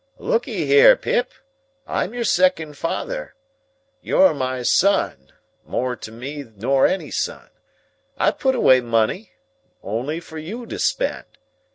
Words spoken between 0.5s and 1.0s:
here,